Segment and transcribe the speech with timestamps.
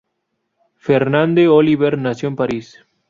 [0.77, 2.79] Fernande Olivier nació en París.